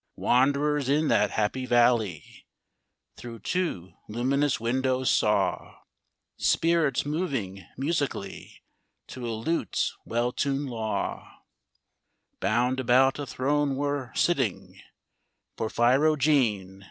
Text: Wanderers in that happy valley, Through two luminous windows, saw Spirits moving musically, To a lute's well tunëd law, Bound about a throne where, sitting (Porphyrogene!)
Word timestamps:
Wanderers 0.15 0.89
in 0.89 1.09
that 1.09 1.29
happy 1.29 1.67
valley, 1.67 2.47
Through 3.17 3.41
two 3.41 3.93
luminous 4.09 4.59
windows, 4.59 5.11
saw 5.11 5.75
Spirits 6.37 7.05
moving 7.05 7.67
musically, 7.77 8.63
To 9.09 9.27
a 9.27 9.33
lute's 9.33 9.95
well 10.03 10.33
tunëd 10.33 10.69
law, 10.69 11.41
Bound 12.39 12.79
about 12.79 13.19
a 13.19 13.27
throne 13.27 13.75
where, 13.75 14.11
sitting 14.15 14.81
(Porphyrogene!) 15.55 16.79